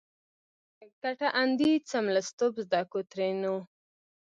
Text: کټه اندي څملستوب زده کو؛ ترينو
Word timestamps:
کټه 1.01 1.27
اندي 1.41 1.71
څملستوب 1.89 2.53
زده 2.65 2.81
کو؛ 2.91 2.99
ترينو 3.11 3.55